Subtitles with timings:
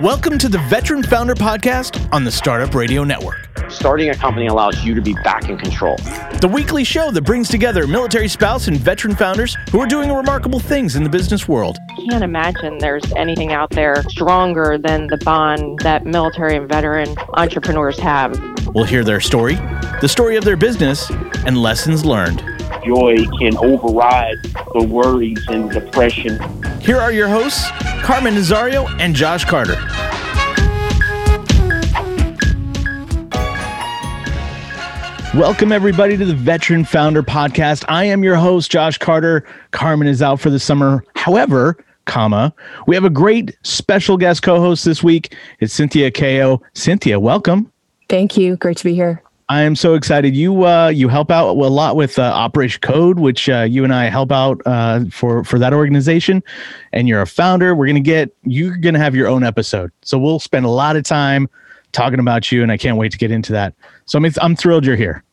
[0.00, 3.50] Welcome to the Veteran Founder Podcast on the Startup Radio Network.
[3.68, 5.96] Starting a company allows you to be back in control.
[6.40, 10.58] The weekly show that brings together military spouse and veteran founders who are doing remarkable
[10.58, 11.76] things in the business world.
[12.08, 17.98] Can't imagine there's anything out there stronger than the bond that military and veteran entrepreneurs
[17.98, 18.40] have.
[18.74, 19.56] We'll hear their story,
[20.00, 21.10] the story of their business,
[21.44, 22.42] and lessons learned.
[22.84, 24.36] Joy can override
[24.72, 26.38] the worries and depression.
[26.80, 27.68] Here are your hosts,
[28.02, 29.76] Carmen Nazario and Josh Carter.
[35.34, 37.84] Welcome, everybody, to the Veteran Founder Podcast.
[37.86, 39.46] I am your host, Josh Carter.
[39.70, 41.04] Carmen is out for the summer.
[41.14, 41.76] However,
[42.06, 42.52] comma,
[42.88, 45.36] we have a great special guest co-host this week.
[45.60, 46.60] It's Cynthia Ko.
[46.74, 47.70] Cynthia, welcome.
[48.08, 48.56] Thank you.
[48.56, 49.22] Great to be here.
[49.50, 50.36] I am so excited.
[50.36, 53.92] You uh, you help out a lot with uh, Operation Code, which uh, you and
[53.92, 56.40] I help out uh, for for that organization,
[56.92, 57.74] and you're a founder.
[57.74, 61.02] We're gonna get you're gonna have your own episode, so we'll spend a lot of
[61.02, 61.48] time
[61.90, 63.74] talking about you, and I can't wait to get into that.
[64.06, 65.24] So I'm I'm thrilled you're here.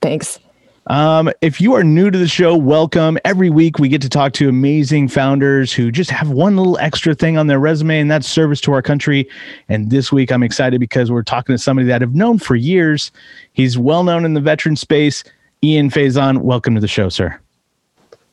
[0.00, 0.38] Thanks.
[0.86, 3.16] Um, if you are new to the show, welcome.
[3.24, 7.14] Every week we get to talk to amazing founders who just have one little extra
[7.14, 9.26] thing on their resume, and that's service to our country.
[9.70, 13.10] And this week I'm excited because we're talking to somebody that I've known for years.
[13.54, 15.24] He's well known in the veteran space.
[15.62, 17.40] Ian Faison, welcome to the show, sir.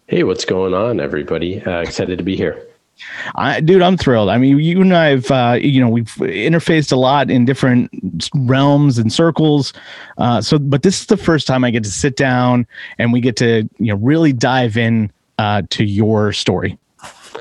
[0.08, 1.62] Hey, what's going on, everybody?
[1.62, 2.62] Uh, excited to be here.
[3.36, 4.30] I, dude, I'm thrilled.
[4.30, 7.92] I mean, you and I've, uh, you know, we've interfaced a lot in different
[8.36, 9.73] realms and circles.
[10.17, 12.67] Uh, so, but this is the first time I get to sit down
[12.98, 16.78] and we get to, you know, really dive in uh, to your story.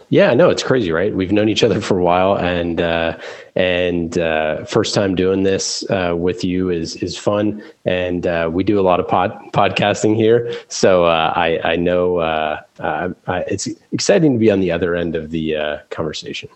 [0.08, 1.14] Yeah, no, it's crazy, right?
[1.14, 3.18] We've known each other for a while, and uh,
[3.56, 7.62] and uh, first time doing this uh, with you is is fun.
[7.84, 12.18] And uh, we do a lot of pod podcasting here, so uh, I I know
[12.18, 16.48] uh, I, it's exciting to be on the other end of the conversation.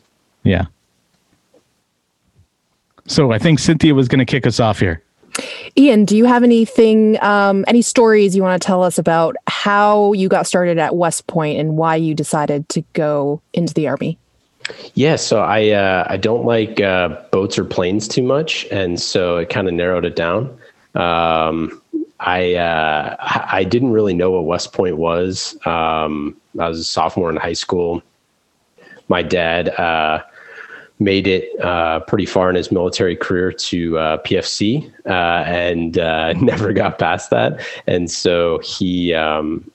[0.42, 0.66] Yeah.
[3.06, 5.02] So I think Cynthia was going to kick us off here.
[5.76, 10.12] Ian, do you have anything, um, any stories you want to tell us about how
[10.12, 14.18] you got started at West Point and why you decided to go into the Army?
[14.92, 19.38] Yeah, so I uh, I don't like uh, boats or planes too much, and so
[19.38, 20.54] it kind of narrowed it down.
[20.94, 21.80] Um,
[22.20, 25.56] I uh, I didn't really know what West Point was.
[25.64, 28.02] Um, I was a sophomore in high school.
[29.08, 30.22] My dad uh,
[30.98, 36.32] made it uh, pretty far in his military career to uh, PFC uh, and uh,
[36.34, 37.60] never got past that.
[37.86, 39.70] And so he, um,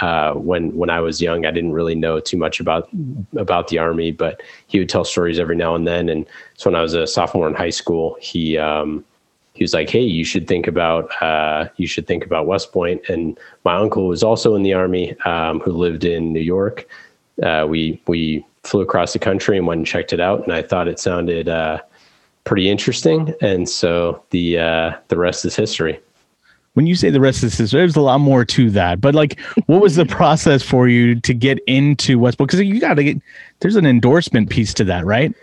[0.00, 2.88] uh, when when I was young, I didn't really know too much about
[3.36, 6.08] about the army, but he would tell stories every now and then.
[6.08, 9.04] And so when I was a sophomore in high school, he um,
[9.54, 13.08] he was like, "Hey, you should think about uh, you should think about West Point."
[13.08, 16.86] And my uncle was also in the army, um, who lived in New York.
[17.38, 20.88] we we flew across the country and went and checked it out, and I thought
[20.88, 21.80] it sounded uh,
[22.44, 23.34] pretty interesting.
[23.40, 26.00] And so the uh, the rest is history.
[26.74, 29.00] When you say the rest is history, there's a lot more to that.
[29.00, 32.50] But like, what was the process for you to get into West Point?
[32.50, 33.22] Because you got to get
[33.60, 35.34] there's an endorsement piece to that, right?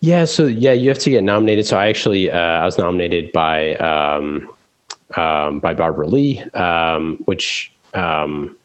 [0.00, 0.24] Yeah.
[0.24, 1.66] So yeah, you have to get nominated.
[1.66, 4.48] So I actually uh, I was nominated by um,
[5.16, 8.56] um, by Barbara Lee, um, which um,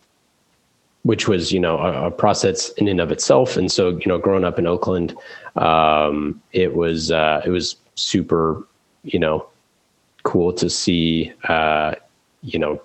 [1.08, 3.56] which was you know a, a, process in and of itself.
[3.56, 5.16] And so you know, growing up in Oakland,
[5.56, 8.68] um, it was uh, it was super
[9.04, 9.48] you know
[10.24, 11.96] cool to see uh,
[12.42, 12.82] you know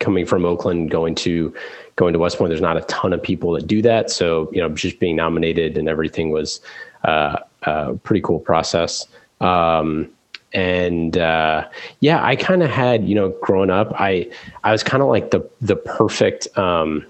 [0.00, 1.54] coming from Oakland going to
[1.96, 2.50] going to West Point.
[2.50, 5.78] There's not a ton of people that do that, so you know just being nominated
[5.78, 6.60] and everything was
[7.04, 9.06] uh, a pretty cool process.
[9.40, 10.10] Um,
[10.52, 11.66] and uh,
[12.00, 14.30] yeah, I kind of had you know growing up, I
[14.62, 17.06] I was kind of like the the perfect um,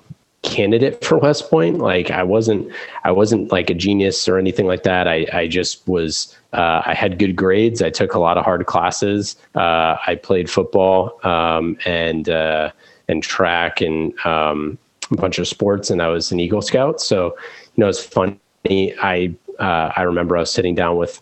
[0.46, 1.78] candidate for West Point.
[1.78, 2.72] Like I wasn't,
[3.04, 5.06] I wasn't like a genius or anything like that.
[5.06, 7.82] I, I just was, uh, I had good grades.
[7.82, 9.36] I took a lot of hard classes.
[9.54, 12.70] Uh, I played football um, and uh,
[13.08, 14.78] and track and um,
[15.10, 17.00] a bunch of sports, and I was an Eagle Scout.
[17.00, 17.36] So
[17.74, 18.38] you know, it's funny.
[18.68, 21.20] I uh, I remember I was sitting down with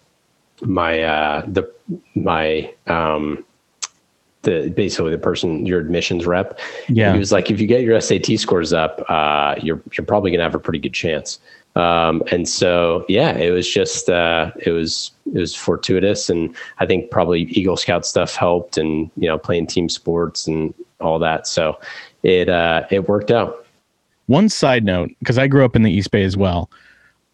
[0.63, 1.71] my uh, the
[2.15, 3.45] my um,
[4.45, 6.59] the basically the person your admissions rep.
[6.89, 10.31] Yeah, he was like, if you get your SAT scores up, uh, you're you're probably
[10.31, 11.39] gonna have a pretty good chance.
[11.77, 16.87] Um, and so yeah, it was just uh, it was it was fortuitous, and I
[16.87, 21.47] think probably Eagle Scout stuff helped, and you know playing team sports and all that.
[21.47, 21.79] So
[22.23, 23.67] it uh, it worked out.
[24.27, 26.71] One side note, because I grew up in the East Bay as well.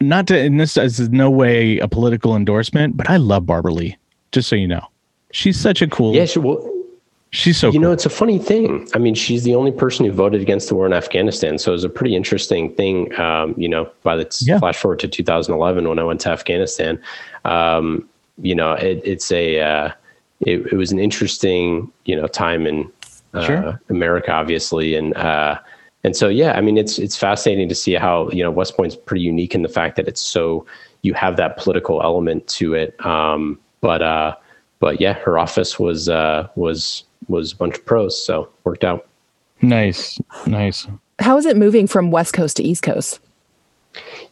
[0.01, 3.97] Not to, and this is no way a political endorsement, but I love Barbara Lee.
[4.31, 4.87] Just so you know,
[5.31, 6.15] she's such a cool.
[6.15, 6.67] Yeah, she, well,
[7.33, 7.81] She's so you cool.
[7.81, 8.89] know, it's a funny thing.
[8.93, 11.57] I mean, she's the only person who voted against the war in Afghanistan.
[11.57, 13.17] So it was a pretty interesting thing.
[13.17, 14.59] Um, you know, by the Yeah.
[14.59, 17.01] flash forward to 2011 when I went to Afghanistan,
[17.45, 18.07] um,
[18.41, 19.91] you know, it, it's a, uh,
[20.41, 22.91] it, it was an interesting, you know, time in
[23.33, 23.81] uh, Sure.
[23.89, 24.95] America, obviously.
[24.95, 25.57] And, uh,
[26.03, 28.97] and so, yeah, I mean, it's, it's fascinating to see how, you know, West Point's
[28.97, 30.65] pretty unique in the fact that it's so,
[31.03, 32.93] you have that political element to it.
[33.05, 34.35] Um, but, uh,
[34.79, 38.23] but yeah, her office was, uh, was, was a bunch of pros.
[38.23, 39.07] So worked out.
[39.61, 40.87] nice, nice.
[41.19, 43.19] How is it moving from West Coast to East Coast?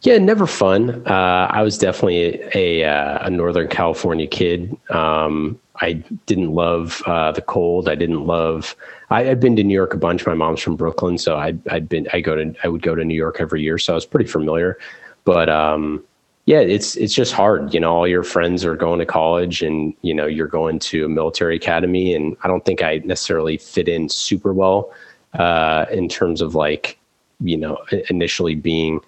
[0.02, 1.06] Yeah, never fun.
[1.06, 4.76] Uh, I was definitely a, a, uh, a Northern California kid.
[4.88, 5.94] Um, I
[6.26, 7.88] didn't love uh, the cold.
[7.88, 8.74] I didn't love.
[9.10, 10.26] I had been to New York a bunch.
[10.26, 12.08] My mom's from Brooklyn, so I'd, I'd been.
[12.12, 12.54] I go to.
[12.64, 14.78] I would go to New York every year, so I was pretty familiar.
[15.24, 16.02] But um,
[16.50, 17.72] yeah, it's it's just hard.
[17.72, 21.04] You know, all your friends are going to college, and you know you're going to
[21.04, 24.92] a military academy, and I don't think I necessarily fit in super well
[25.34, 26.98] uh, in terms of like
[27.38, 28.98] you know initially being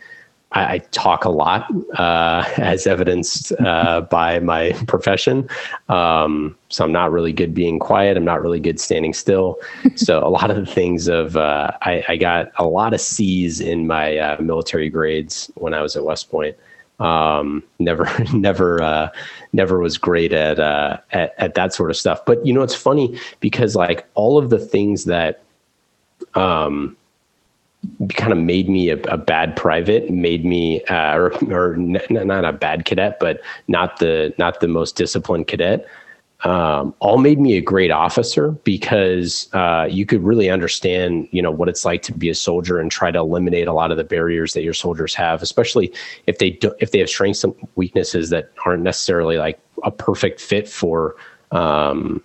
[0.53, 1.69] I, I talk a lot,
[1.99, 5.49] uh, as evidenced uh, by my profession.
[5.89, 8.17] Um, so I'm not really good being quiet.
[8.17, 9.59] I'm not really good standing still.
[9.97, 13.61] So a lot of the things of uh, I, I got a lot of C's
[13.61, 16.56] in my uh, military grades when I was at West Point.
[16.99, 19.09] Um, never, never, uh,
[19.53, 22.25] never was great at, uh, at at that sort of stuff.
[22.25, 25.43] But you know, it's funny because like all of the things that
[26.35, 26.97] um,
[28.11, 32.44] kind of made me a, a bad private, made me, uh, or, or n- not
[32.44, 35.87] a bad cadet, but not the not the most disciplined cadet.
[36.44, 41.53] Um, all made me a great officer because uh, you could really understand, you know,
[41.53, 44.05] what it's like to be a soldier and try to eliminate a lot of the
[44.05, 45.93] barriers that your soldiers have, especially
[46.27, 50.41] if they do, if they have strengths and weaknesses that aren't necessarily like a perfect
[50.41, 51.15] fit for
[51.53, 52.23] um,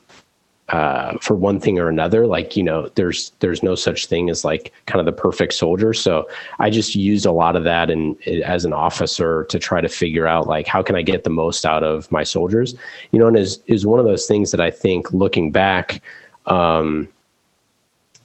[0.70, 2.28] uh, for one thing or another.
[2.28, 5.94] Like, you know, there's there's no such thing as like kind of the perfect soldier.
[5.94, 6.28] So
[6.60, 10.28] I just used a lot of that and as an officer to try to figure
[10.28, 12.76] out like how can I get the most out of my soldiers.
[13.12, 16.02] You know, and is is one of those things that I think looking back.
[16.46, 17.10] Um,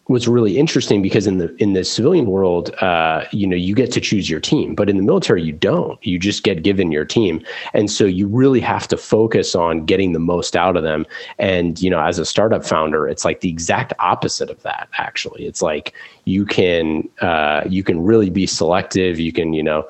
[0.08, 3.92] was really interesting because in the in the civilian world, uh, you know, you get
[3.92, 6.04] to choose your team, but in the military, you don't.
[6.04, 10.12] You just get given your team, and so you really have to focus on getting
[10.12, 11.06] the most out of them.
[11.38, 14.88] And you know, as a startup founder, it's like the exact opposite of that.
[14.98, 15.94] Actually, it's like
[16.24, 19.20] you can uh, you can really be selective.
[19.20, 19.86] You can you know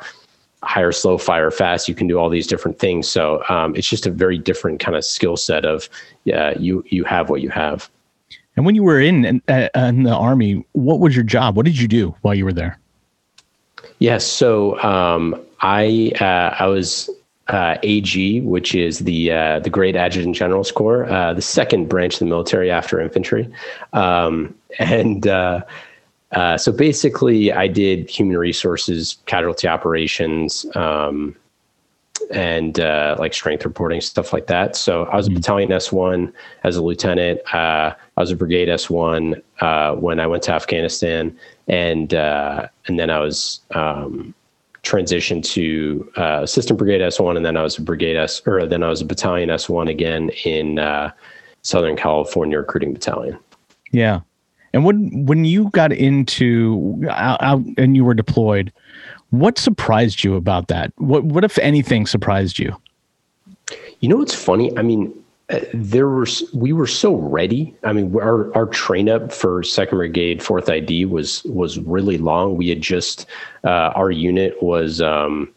[0.63, 1.89] hire slow, fire fast.
[1.89, 3.09] You can do all these different things.
[3.09, 5.89] So um, it's just a very different kind of skill set of
[6.25, 7.91] yeah, you you have what you have.
[8.57, 11.57] And when you were in in, uh, in the army, what was your job?
[11.57, 12.79] What did you do while you were there?
[13.99, 14.27] Yes.
[14.27, 17.09] So um, I uh, I was
[17.49, 22.15] uh, AG, which is the uh, the Great Adjutant General's Corps, uh, the second branch
[22.15, 23.53] of the military after infantry,
[23.93, 25.63] um, and uh,
[26.57, 30.67] so basically I did human resources, casualty operations.
[30.75, 31.37] Um,
[32.31, 34.77] and uh, like strength reporting stuff like that.
[34.77, 36.33] So I was a battalion S one
[36.65, 37.41] as a lieutenant.
[37.53, 41.37] Uh, I was a brigade S one uh, when I went to Afghanistan,
[41.69, 44.35] and uh, and then I was um,
[44.83, 48.67] transitioned to uh, assistant brigade S one, and then I was a brigade S, or
[48.67, 51.11] then I was a battalion S one again in uh,
[51.63, 53.39] Southern California recruiting battalion.
[53.91, 54.21] Yeah.
[54.75, 58.73] And when when you got into out, out and you were deployed,
[59.33, 60.93] what surprised you about that?
[60.97, 62.77] What what if anything surprised you?
[64.01, 64.77] You know what's funny?
[64.77, 65.11] I mean,
[65.49, 67.75] uh, there was we were so ready.
[67.83, 72.59] I mean, our our train up for Second Brigade Fourth ID was was really long.
[72.59, 73.25] We had just
[73.65, 75.51] uh, our unit was um,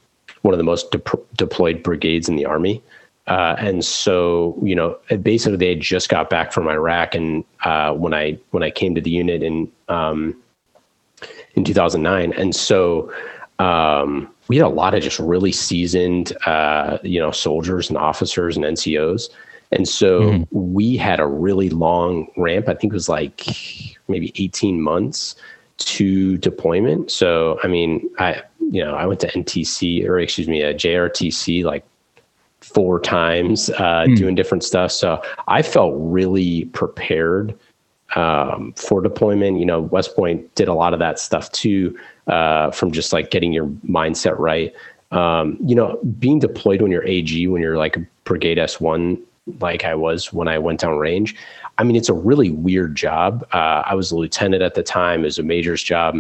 [0.43, 1.01] one of the most de-
[1.35, 2.81] deployed brigades in the army.
[3.27, 7.91] Uh, and so, you know, basically they had just got back from Iraq, and uh,
[7.91, 10.41] when I when I came to the unit in um,
[11.55, 13.11] in 2009, and so
[13.59, 18.55] um, we had a lot of just really seasoned, uh, you know, soldiers and officers
[18.57, 19.29] and NCOs,
[19.71, 20.43] and so Mm-hmm.
[20.51, 22.69] we had a really long ramp.
[22.69, 23.45] I think it was like
[24.07, 25.35] maybe 18 months
[25.77, 27.11] to deployment.
[27.11, 31.63] So, I mean, I you know, I went to NTC or excuse me, a JRTC
[31.63, 31.85] like
[32.61, 34.91] four times uh, doing different stuff.
[34.91, 37.57] So I felt really prepared
[38.15, 39.59] um, for deployment.
[39.59, 43.31] You know, West Point did a lot of that stuff too, uh, from just like
[43.31, 44.73] getting your mindset right.
[45.11, 49.21] Um, you know, being deployed when you're AG, when you're like a Brigade S1,
[49.59, 51.35] like I was when I went down range.
[51.77, 53.47] I mean, it's a really weird job.
[53.53, 56.15] Uh, I was a lieutenant at the time, it was a major's job.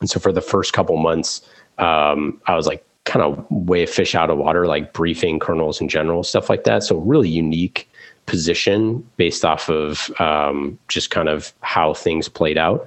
[0.00, 1.42] And so for the first couple months,
[1.78, 5.88] um, I was like kind of way fish out of water, like briefing colonels and
[5.88, 6.82] generals, stuff like that.
[6.82, 7.88] So really unique
[8.26, 12.86] position based off of um, just kind of how things played out.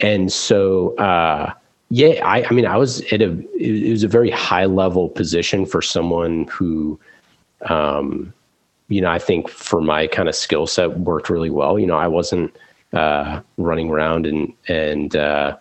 [0.00, 1.52] And so, uh,
[1.90, 5.64] yeah, I, I mean, I was at a, it was a very high level position
[5.64, 6.98] for someone who,
[7.68, 8.32] um,
[8.88, 11.78] you know, I think for my kind of skill set worked really well.
[11.78, 12.54] You know, I wasn't
[12.92, 15.56] uh, running around and, and, uh,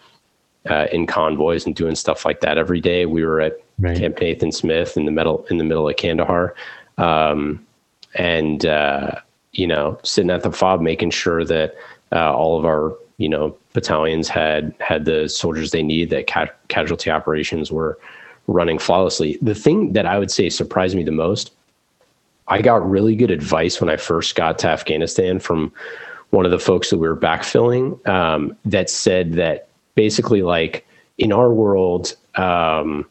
[0.69, 3.05] uh, in convoys and doing stuff like that every day.
[3.05, 3.97] We were at right.
[3.97, 6.55] Camp Nathan Smith in the middle in the middle of Kandahar,
[6.97, 7.65] um,
[8.15, 9.11] and uh,
[9.53, 11.75] you know, sitting at the fob, making sure that
[12.11, 16.47] uh, all of our you know battalions had had the soldiers they need, that ca-
[16.67, 17.99] casualty operations were
[18.47, 19.37] running flawlessly.
[19.39, 21.51] The thing that I would say surprised me the most,
[22.47, 25.71] I got really good advice when I first got to Afghanistan from
[26.31, 30.83] one of the folks that we were backfilling um, that said that basically like
[31.19, 33.05] in our world um,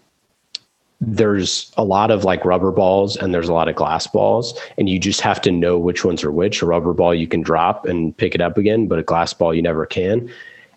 [1.01, 4.89] there's a lot of like rubber balls and there's a lot of glass balls and
[4.89, 7.87] you just have to know which ones are which a rubber ball you can drop
[7.87, 10.31] and pick it up again but a glass ball you never can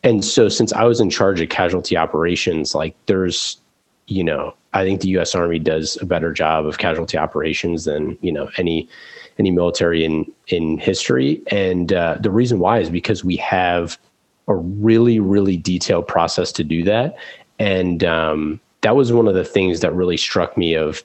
[0.03, 3.57] and so since i was in charge of casualty operations like there's
[4.07, 8.17] you know i think the us army does a better job of casualty operations than
[8.21, 8.87] you know any
[9.39, 11.41] any military in in history.
[11.47, 13.97] And uh, the reason why is because we have
[14.47, 17.15] a really really detailed process to do that.
[17.57, 21.03] And um, that was one of the things that really struck me of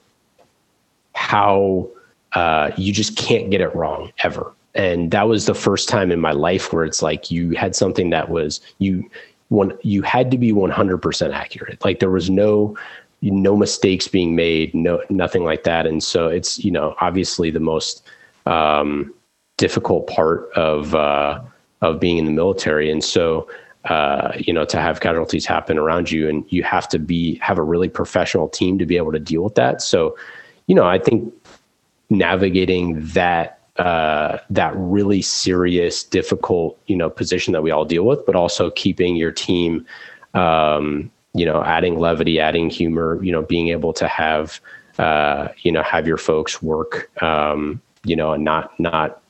[1.15, 1.89] how
[2.33, 6.21] uh, you just can't get it wrong ever and that was the first time in
[6.21, 9.09] my life where it's like you had something that was you
[9.49, 12.77] one you had to be 100% accurate like there was no
[13.23, 17.61] no mistakes being made no nothing like that and so it's you know obviously the
[17.61, 18.03] most
[18.47, 19.15] um,
[19.57, 21.41] difficult part of uh,
[21.83, 22.91] of being in the military.
[22.91, 23.49] And so,
[23.85, 27.59] uh, you know, to have casualties happen around you, and you have to be have
[27.59, 29.83] a really professional team to be able to deal with that.
[29.83, 30.17] So,
[30.67, 31.33] you know, I think
[32.11, 38.25] navigating that uh, that really serious, difficult, you know, position that we all deal with,
[38.27, 39.85] but also keeping your team,
[40.35, 44.61] um, you know, adding levity, adding humor, you know, being able to have,
[44.99, 49.21] uh, you know, have your folks work, um, you know, and not not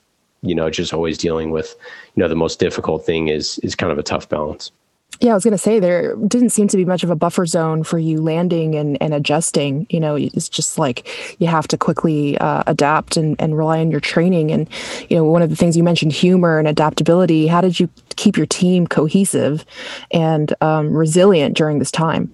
[0.45, 1.75] you know just always dealing with
[2.15, 4.71] you know the most difficult thing is is kind of a tough balance
[5.19, 7.45] yeah, I was going to say there didn't seem to be much of a buffer
[7.45, 9.87] zone for you landing and, and adjusting.
[9.89, 11.07] You know, it's just like
[11.39, 14.51] you have to quickly uh, adapt and, and rely on your training.
[14.51, 14.69] And,
[15.09, 17.47] you know, one of the things you mentioned, humor and adaptability.
[17.47, 19.65] How did you keep your team cohesive
[20.11, 22.33] and um, resilient during this time?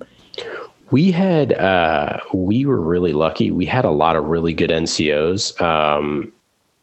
[0.91, 3.51] We had, uh, we were really lucky.
[3.51, 5.59] We had a lot of really good NCOs.
[5.61, 6.33] Um,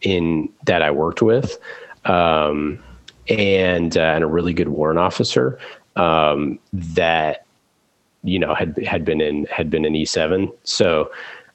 [0.03, 1.59] in that I worked with,
[2.05, 2.83] um,
[3.29, 5.59] and uh, and a really good warrant officer
[5.99, 7.45] um, that
[8.23, 10.51] you know had had been in had been in E seven.
[10.65, 11.11] So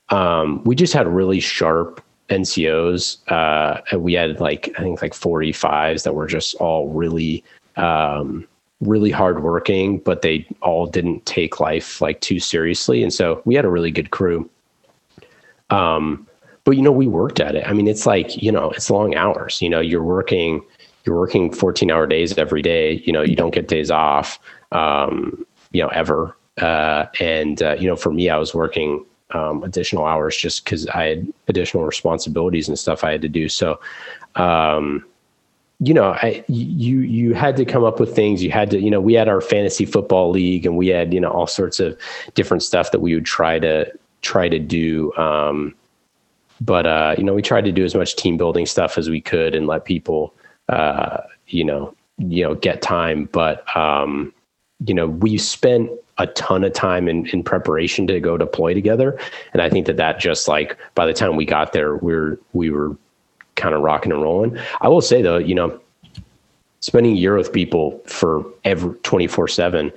[0.09, 3.17] um, we just had really sharp NCOs.
[3.31, 7.43] Uh, we had like I think like four E fives that were just all really
[7.77, 8.47] um,
[8.81, 13.65] really hardworking, but they all didn't take life like too seriously, and so we had
[13.65, 14.49] a really good crew.
[15.69, 16.27] Um,
[16.65, 19.15] but you know we worked at it i mean it's like you know it's long
[19.15, 20.63] hours you know you're working
[21.03, 24.39] you're working 14 hour days every day you know you don't get days off
[24.71, 26.35] um, you know ever.
[26.59, 30.87] Uh, and uh, you know for me i was working um, additional hours just because
[30.89, 33.49] i had additional responsibilities and stuff i had to do.
[33.49, 33.79] So
[34.35, 35.03] um,
[35.79, 38.43] you know I, you you had to come up with things.
[38.43, 41.19] You had to you know we had our fantasy football league and we had you
[41.19, 41.97] know all sorts of
[42.35, 43.91] different stuff that we would try to
[44.23, 45.13] try to do.
[45.15, 45.75] Um,
[46.59, 49.21] but uh, you know, we tried to do as much team building stuff as we
[49.21, 50.33] could and let people,
[50.69, 53.29] uh, you know, you know, get time.
[53.31, 54.33] But um,
[54.85, 55.89] you know, we spent
[56.19, 59.17] a ton of time in, in preparation to go deploy together,
[59.53, 62.69] and I think that that just like by the time we got there, we're we
[62.69, 62.95] were
[63.55, 64.57] kind of rocking and rolling.
[64.81, 65.79] I will say though, you know,
[66.79, 69.91] spending a year with people for every twenty four seven,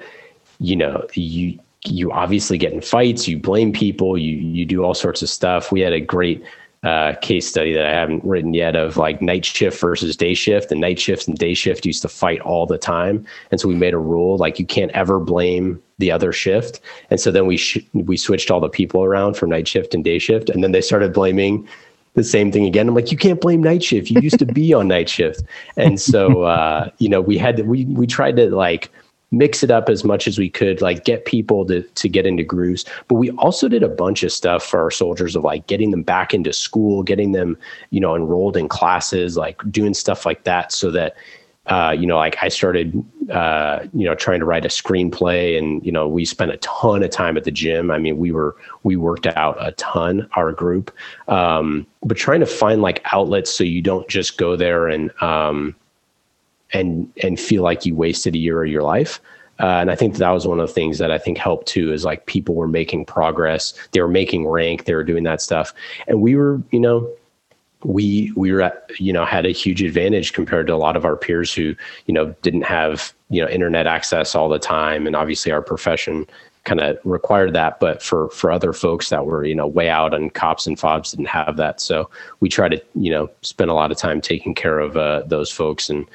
[0.59, 4.95] you know, you you obviously get in fights, you blame people, you you do all
[4.95, 5.71] sorts of stuff.
[5.71, 6.43] We had a great
[6.87, 10.71] uh, case study that I haven't written yet of like night shift versus day shift,
[10.71, 13.75] and night shift and day shift used to fight all the time, and so we
[13.75, 17.57] made a rule like you can't ever blame the other shift, and so then we
[17.57, 20.71] sh- we switched all the people around from night shift and day shift, and then
[20.71, 21.67] they started blaming
[22.15, 22.89] the same thing again.
[22.89, 24.09] I'm like, you can't blame night shift.
[24.09, 25.43] You used to be on night shift,
[25.77, 28.93] and so uh, you know we had to, we we tried to like
[29.37, 32.43] mix it up as much as we could, like get people to to get into
[32.43, 32.85] grooves.
[33.09, 36.03] But we also did a bunch of stuff for our soldiers of like getting them
[36.03, 37.57] back into school, getting them,
[37.91, 41.17] you know, enrolled in classes, like doing stuff like that so that
[41.67, 45.85] uh, you know, like I started, uh, you know, trying to write a screenplay, and
[45.85, 47.91] you know, we spent a ton of time at the gym.
[47.91, 50.95] I mean, we were we worked out a ton, our group,
[51.27, 55.75] um, but trying to find like outlets so you don't just go there and um,
[56.73, 59.21] and and feel like you wasted a year of your life.
[59.59, 61.91] Uh, and I think that was one of the things that I think helped too
[61.93, 65.73] is like people were making progress, they were making rank, they were doing that stuff,
[66.07, 67.11] and we were, you know,
[67.85, 71.05] we we were at, you know had a huge advantage compared to a lot of
[71.05, 71.75] our peers who
[72.07, 75.07] you know didn't have you know internet access all the time.
[75.07, 76.27] And obviously our profession
[76.65, 77.79] kind of required that.
[77.79, 81.13] But for for other folks that were you know way out and cops and fobs
[81.13, 81.81] didn't have that.
[81.81, 85.23] So we try to you know spend a lot of time taking care of uh,
[85.27, 86.07] those folks and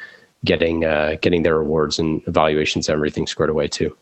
[0.45, 3.95] getting uh, getting their awards and evaluations everything squared away too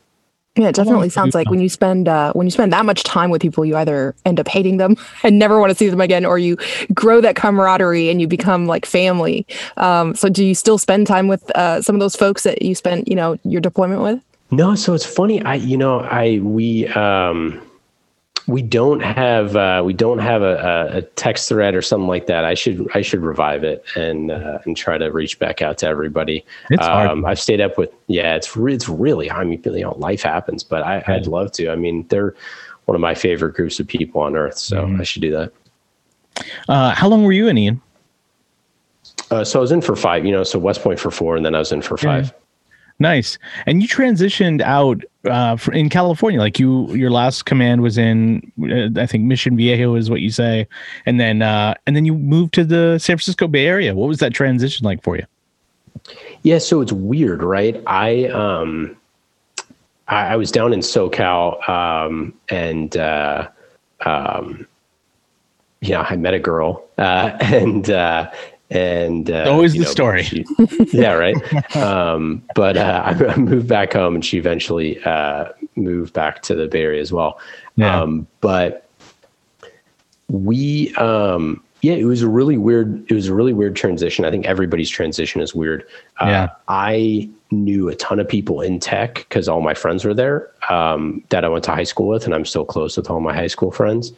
[0.55, 3.29] yeah, it definitely sounds like when you spend uh, when you spend that much time
[3.29, 6.25] with people, you either end up hating them and never want to see them again,
[6.25, 6.57] or you
[6.93, 9.45] grow that camaraderie and you become like family.
[9.77, 12.75] Um, so, do you still spend time with uh, some of those folks that you
[12.75, 14.21] spent, you know, your deployment with?
[14.51, 15.41] No, so it's funny.
[15.43, 17.61] I, you know, I we um,
[18.49, 22.43] we don't have uh, we don't have a, a, text thread or something like that.
[22.43, 25.87] I should I should revive it and uh, and try to reach back out to
[25.87, 26.43] everybody.
[26.71, 27.11] It's hard.
[27.11, 28.35] Um, I've stayed up with yeah.
[28.35, 31.69] It's it's really I mean you know life happens, but I, would love to.
[31.69, 32.33] I mean they're
[32.85, 34.99] one of my favorite groups of people on earth, so mm-hmm.
[34.99, 35.53] I should do that.
[36.67, 37.81] Uh, how long were you in Ian?
[39.29, 40.25] Uh, so I was in for five.
[40.25, 42.33] You know, so West Point for four, and then I was in for five.
[42.99, 43.37] Nice.
[43.65, 46.39] And you transitioned out uh, in California.
[46.39, 50.29] Like you, your last command was in, uh, I think Mission Viejo is what you
[50.29, 50.67] say,
[51.05, 53.95] and then uh, and then you moved to the San Francisco Bay Area.
[53.95, 55.25] What was that transition like for you?
[56.43, 57.81] Yeah, so it's weird, right?
[57.87, 58.97] I um,
[60.09, 63.47] I, I was down in SoCal, um, and uh,
[64.05, 64.67] um,
[65.81, 68.29] you know, I met a girl, uh, and uh,
[68.69, 70.23] and uh, always the know, story.
[70.23, 70.45] She,
[70.93, 71.75] yeah, right.
[71.75, 76.67] um, but uh, I, moved back home, and she eventually uh, moved back to the
[76.67, 77.39] Bay Area as well.
[77.75, 78.01] Yeah.
[78.01, 78.87] Um, but
[80.27, 83.09] we, um, yeah, it was a really weird.
[83.09, 84.25] It was a really weird transition.
[84.25, 85.85] I think everybody's transition is weird.
[86.21, 86.49] Uh, yeah.
[86.67, 91.23] I knew a ton of people in tech because all my friends were there um,
[91.29, 93.47] that I went to high school with, and I'm still close with all my high
[93.47, 94.13] school friends.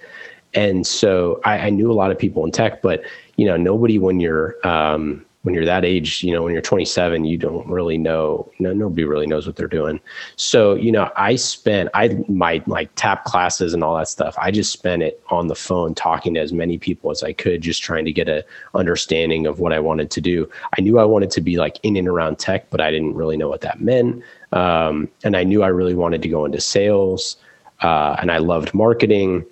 [0.54, 3.04] And so I, I knew a lot of people in tech, but
[3.42, 7.26] you know, nobody when you're um, when you're that age, you know, when you're 27,
[7.26, 10.00] you don't really know, know, nobody really knows what they're doing.
[10.36, 14.52] So, you know, I spent, I, my like tap classes and all that stuff, I
[14.52, 17.82] just spent it on the phone talking to as many people as I could, just
[17.82, 20.48] trying to get a understanding of what I wanted to do.
[20.78, 23.38] I knew I wanted to be like in and around tech, but I didn't really
[23.38, 24.22] know what that meant.
[24.52, 27.38] Um, and I knew I really wanted to go into sales,
[27.80, 29.44] uh, and I loved marketing.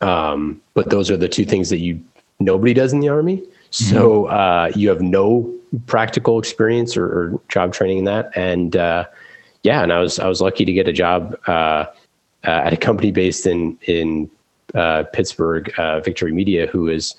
[0.00, 2.00] Um, but those are the two things that you
[2.44, 3.42] nobody does in the army.
[3.70, 4.34] So mm-hmm.
[4.34, 5.52] uh, you have no
[5.86, 8.30] practical experience or, or, job training in that.
[8.36, 9.06] And uh,
[9.62, 11.86] yeah, and I was I was lucky to get a job uh, uh
[12.44, 14.30] at a company based in in
[14.74, 17.14] uh, Pittsburgh, uh, Victory Media, who is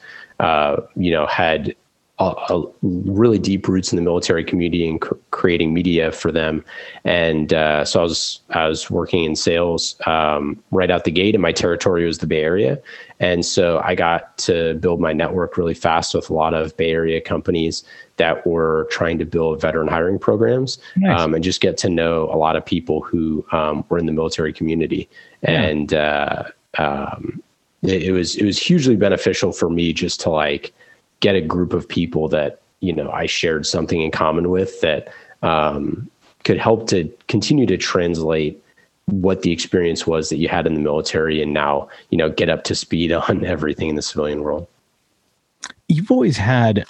[0.95, 1.75] you know had
[2.19, 6.63] a, a really deep roots in the military community and cr- creating media for them.
[7.03, 11.36] And uh, so I was I was working in sales um, right out the gate,
[11.36, 12.79] and my territory was the Bay Area.
[13.23, 16.91] And so I got to build my network really fast with a lot of Bay
[16.91, 17.86] Area companies
[18.17, 21.21] that were trying to build veteran hiring programs, nice.
[21.21, 24.12] um, and just get to know a lot of people who um, were in the
[24.12, 25.09] military community.
[25.41, 25.62] Yeah.
[25.62, 26.43] And uh,
[26.77, 27.41] um,
[27.81, 30.73] it, it was it was hugely beneficial for me just to like
[31.21, 35.13] get a group of people that you know I shared something in common with that
[35.43, 36.09] um,
[36.43, 38.62] could help to continue to translate
[39.21, 42.49] what the experience was that you had in the military and now you know get
[42.49, 44.67] up to speed on everything in the civilian world
[45.88, 46.86] you've always had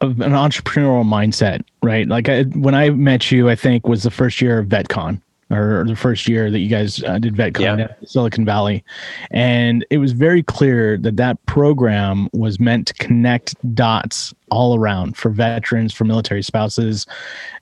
[0.00, 4.40] an entrepreneurial mindset right like I, when i met you i think was the first
[4.40, 7.94] year of vetcon or the first year that you guys uh, did VetCon yeah.
[8.06, 8.84] Silicon Valley,
[9.30, 15.16] and it was very clear that that program was meant to connect dots all around
[15.16, 17.06] for veterans, for military spouses,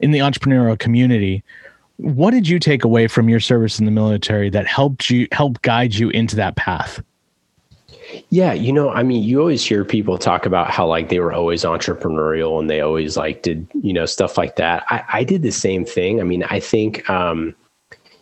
[0.01, 1.43] in the entrepreneurial community.
[2.03, 5.63] What did you take away from your service in the military that helped you help
[5.63, 7.01] guide you into that path?
[8.31, 11.33] Yeah, you know, I mean, you always hear people talk about how like they were
[11.33, 14.85] always entrepreneurial and they always like did, you know, stuff like that.
[14.89, 16.21] I, I did the same thing.
[16.21, 17.55] I mean, I think um,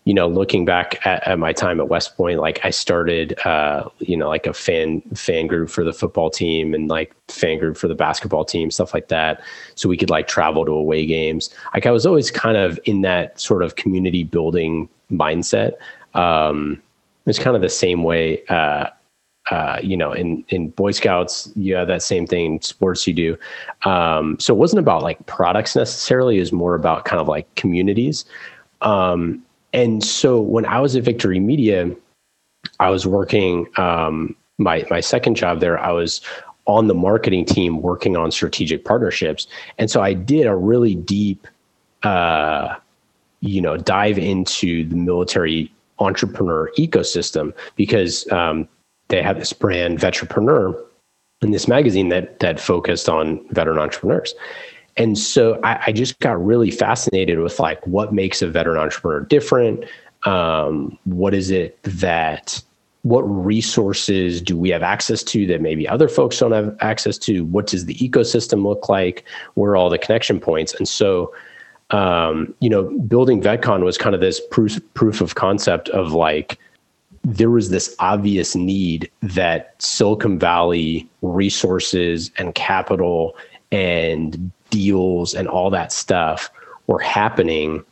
[0.05, 3.89] you know, looking back at, at, my time at West Point, like I started, uh,
[3.99, 7.77] you know, like a fan fan group for the football team and like fan group
[7.77, 9.43] for the basketball team, stuff like that.
[9.75, 11.51] So we could like travel to away games.
[11.75, 15.75] Like I was always kind of in that sort of community building mindset.
[16.15, 16.83] Um,
[17.27, 18.87] it's kind of the same way uh,
[19.51, 22.55] uh, you know, in in Boy Scouts, you have that same thing.
[22.55, 23.37] In sports, you do.
[23.85, 26.37] Um, so it wasn't about like products necessarily.
[26.37, 28.25] It was more about kind of like communities.
[28.81, 31.91] Um, and so when I was at Victory Media,
[32.79, 35.79] I was working um, my my second job there.
[35.79, 36.21] I was
[36.67, 39.47] on the marketing team working on strategic partnerships,
[39.79, 41.47] and so I did a really deep,
[42.03, 42.77] uh,
[43.41, 48.69] you know, dive into the military entrepreneur ecosystem because um,
[49.09, 50.81] they have this brand, Vetrepreneur,
[51.43, 54.35] in this magazine that that focused on veteran entrepreneurs.
[54.97, 59.21] And so I, I, just got really fascinated with like what makes a veteran entrepreneur
[59.21, 59.85] different.
[60.25, 62.63] Um, what is it that
[63.03, 67.45] what resources do we have access to that maybe other folks don't have access to?
[67.47, 69.25] What does the ecosystem look like?
[69.55, 70.75] Where are all the connection points?
[70.75, 71.35] And so,
[71.91, 76.59] um, you know, building VetCon was kind of this proof proof of concept of like
[77.25, 83.37] there was this obvious need that Silicon Valley resources and capital
[83.73, 86.51] and deals and all that stuff
[86.87, 87.85] were happening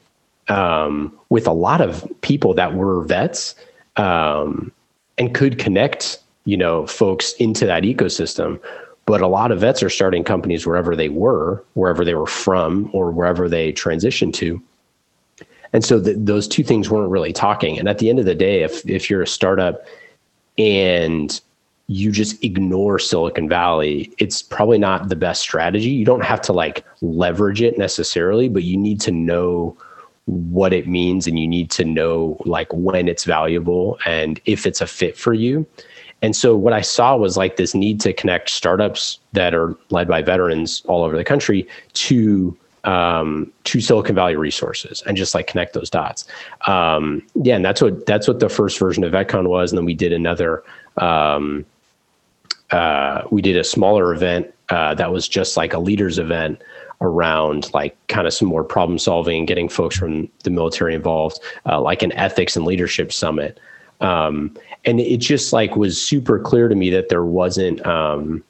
[0.48, 3.54] um, with a lot of people that were vets
[3.96, 4.72] um,
[5.18, 8.60] and could connect, you know, folks into that ecosystem.
[9.04, 12.90] But a lot of vets are starting companies wherever they were, wherever they were from,
[12.92, 14.60] or wherever they transitioned to.
[15.72, 17.78] And so those two things weren't really talking.
[17.78, 19.84] And at the end of the day, if if you're a startup
[20.56, 21.40] and
[21.88, 25.88] you just ignore Silicon Valley, it's probably not the best strategy.
[25.88, 29.76] You don't have to like leverage it necessarily, but you need to know
[30.26, 34.82] what it means and you need to know like when it's valuable and if it's
[34.82, 35.66] a fit for you.
[36.20, 40.08] And so what I saw was like this need to connect startups that are led
[40.08, 45.46] by veterans all over the country to um, to Silicon Valley resources and just like
[45.46, 46.26] connect those dots.
[46.66, 49.72] Um, yeah, and that's what that's what the first version of VetCon was.
[49.72, 50.62] And then we did another
[50.96, 51.64] um,
[52.70, 56.62] uh, we did a smaller event uh, that was just like a leaders event
[57.00, 61.80] around like kind of some more problem solving, getting folks from the military involved, uh,
[61.80, 63.58] like an ethics and leadership summit.
[64.00, 64.54] Um,
[64.84, 68.44] and it just like was super clear to me that there wasn't um,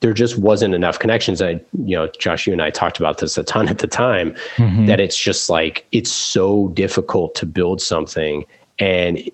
[0.00, 1.40] there just wasn't enough connections.
[1.40, 1.52] I,
[1.84, 4.34] you know, Josh, you and I talked about this a ton at the time.
[4.56, 4.86] Mm-hmm.
[4.86, 8.44] That it's just like it's so difficult to build something,
[8.78, 9.30] and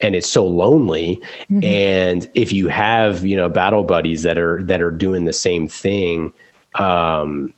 [0.00, 1.20] and it's so lonely.
[1.50, 1.64] Mm-hmm.
[1.64, 5.68] and if you have you know battle buddies that are that are doing the same
[5.68, 6.32] thing
[6.74, 7.52] um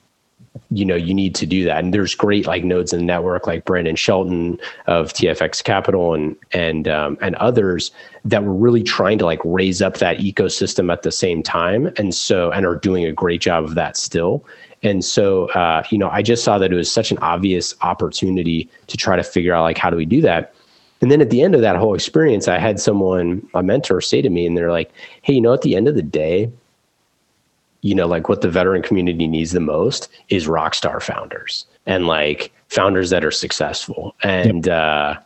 [0.70, 1.82] you know you need to do that.
[1.82, 6.36] And there's great like nodes in the network like brandon shelton of tfx capital and
[6.52, 7.90] and um, and others
[8.24, 12.14] that were really trying to like raise up that ecosystem at the same time and
[12.14, 14.44] so and are doing a great job of that still.
[14.82, 18.68] And so uh, you know i just saw that it was such an obvious opportunity
[18.86, 20.54] to try to figure out like how do we do that
[21.00, 24.20] and then at the end of that whole experience, I had someone, a mentor, say
[24.22, 24.90] to me, and they're like,
[25.22, 26.50] hey, you know, at the end of the day,
[27.82, 32.06] you know, like what the veteran community needs the most is rock star founders and
[32.06, 34.16] like founders that are successful.
[34.22, 34.74] And, yep.
[34.74, 35.20] uh,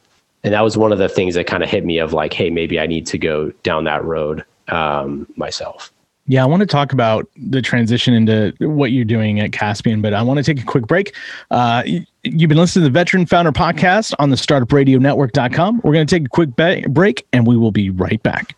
[0.45, 2.51] and that was one of the things that kind of hit me of like, hey,
[2.51, 5.91] maybe I need to go down that road um, myself.
[6.27, 10.15] Yeah, I want to talk about the transition into what you're doing at Caspian, but
[10.15, 11.15] I want to take a quick break.
[11.51, 11.83] Uh,
[12.25, 15.81] you've been listening to the Veteran Founder Podcast on the StartupRadioNetwork.com.
[15.83, 18.57] We're going to take a quick ba- break and we will be right back.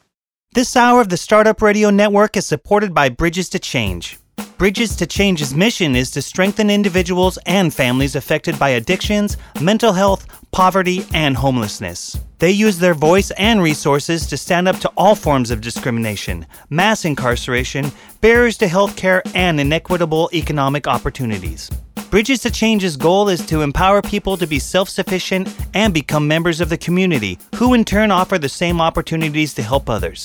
[0.55, 4.19] This hour of the Startup Radio Network is supported by Bridges to Change.
[4.57, 10.27] Bridges to Change's mission is to strengthen individuals and families affected by addictions, mental health,
[10.53, 12.17] poverty, and homelessness.
[12.39, 17.05] They use their voice and resources to stand up to all forms of discrimination, mass
[17.05, 21.71] incarceration, barriers to healthcare, and inequitable economic opportunities.
[22.15, 26.61] Bridges to Change's goal is to empower people to be self sufficient and become members
[26.61, 30.25] of the community, who in turn offer the same opportunities to help others.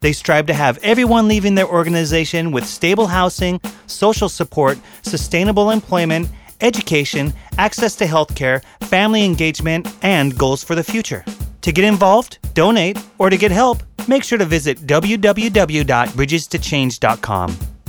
[0.00, 6.28] They strive to have everyone leaving their organization with stable housing, social support, sustainable employment,
[6.60, 11.24] education, access to healthcare, family engagement, and goals for the future.
[11.62, 17.79] To get involved, donate, or to get help, make sure to visit www.bridgestochange.com.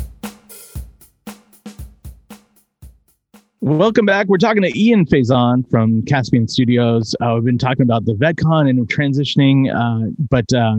[3.63, 4.25] Welcome back.
[4.25, 7.13] We're talking to Ian Faison from Caspian Studios.
[7.21, 10.77] Uh, we've been talking about the VetCon and transitioning, uh, but uh,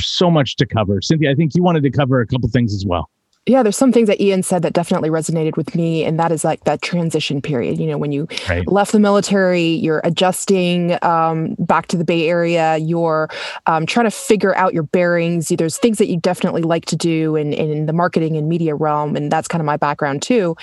[0.00, 1.02] so much to cover.
[1.02, 3.10] Cynthia, I think you wanted to cover a couple things as well.
[3.46, 6.44] Yeah, there's some things that Ian said that definitely resonated with me, and that is
[6.44, 7.78] like that transition period.
[7.78, 8.66] You know, when you right.
[8.66, 13.28] left the military, you're adjusting um, back to the Bay Area, you're
[13.66, 15.48] um, trying to figure out your bearings.
[15.48, 19.14] There's things that you definitely like to do in, in the marketing and media realm,
[19.14, 20.56] and that's kind of my background too.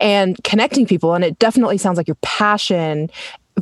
[0.00, 3.10] And connecting people, and it definitely sounds like your passion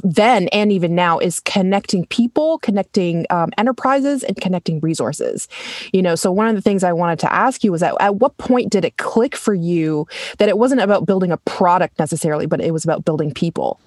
[0.05, 5.49] then and even now is connecting people connecting um, enterprises and connecting resources
[5.93, 8.17] you know so one of the things i wanted to ask you was at, at
[8.17, 10.07] what point did it click for you
[10.39, 13.81] that it wasn't about building a product necessarily but it was about building people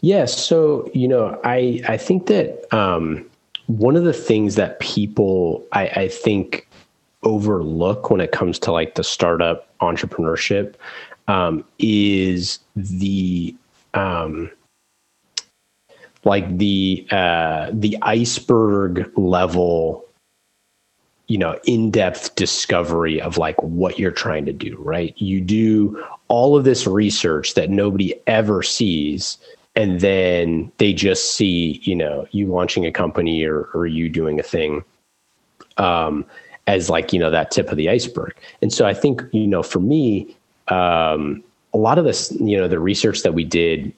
[0.00, 0.30] Yes.
[0.30, 3.28] Yeah, so, you know, I, I think that um,
[3.66, 6.68] one of the things that people, I, I think,
[7.24, 10.74] overlook when it comes to like the startup entrepreneurship
[11.26, 13.54] um, is the
[13.94, 14.50] um,
[16.24, 20.04] like the uh, the iceberg level
[21.26, 25.14] you know in-depth discovery of like what you're trying to do right?
[25.18, 29.38] You do all of this research that nobody ever sees
[29.76, 34.40] and then they just see you know you launching a company or, or you doing
[34.40, 34.84] a thing
[35.76, 36.24] um,
[36.66, 38.34] as like you know that tip of the iceberg.
[38.60, 40.36] And so i think you know for me
[40.68, 43.92] um, a lot of this you know the research that we did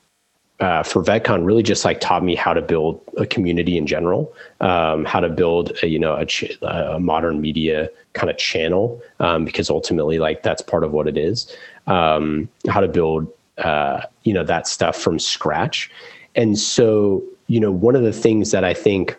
[0.60, 4.32] uh, for VetCon really just like taught me how to build a community in general,
[4.60, 9.00] um, how to build a, you know a, ch- a modern media kind of channel
[9.20, 11.54] um, because ultimately like that's part of what it is.
[11.86, 15.90] Um, how to build uh, you know that stuff from scratch,
[16.34, 19.16] and so you know one of the things that I think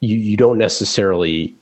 [0.00, 1.54] you you don't necessarily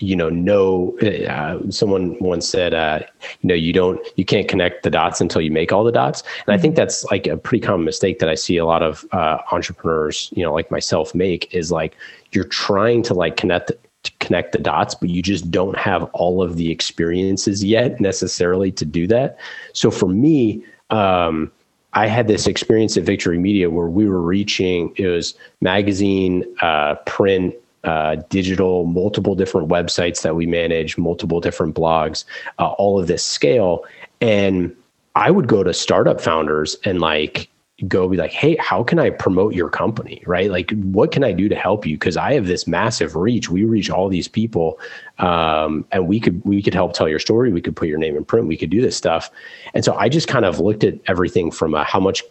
[0.00, 3.00] you know know uh, someone once said uh,
[3.40, 6.22] you know you don't you can't connect the dots until you make all the dots
[6.46, 6.80] and i think mm-hmm.
[6.80, 10.42] that's like a pretty common mistake that i see a lot of uh, entrepreneurs you
[10.42, 11.96] know like myself make is like
[12.32, 16.42] you're trying to like connect to connect the dots but you just don't have all
[16.42, 19.38] of the experiences yet necessarily to do that
[19.72, 21.52] so for me um,
[21.92, 26.96] I had this experience at Victory Media where we were reaching it was magazine, uh,
[27.06, 27.54] print,
[27.84, 32.24] uh, digital, multiple different websites that we manage, multiple different blogs,
[32.58, 33.84] uh, all of this scale.
[34.20, 34.74] And
[35.14, 37.48] I would go to startup founders and like
[37.88, 40.22] go be like, hey, how can I promote your company?
[40.26, 40.50] Right?
[40.50, 41.96] Like, what can I do to help you?
[41.96, 43.48] Because I have this massive reach.
[43.48, 44.78] We reach all these people,
[45.18, 47.52] um, and we could we could help tell your story.
[47.52, 48.46] We could put your name in print.
[48.46, 49.30] We could do this stuff.
[49.74, 52.22] And so I just kind of looked at everything from a, how much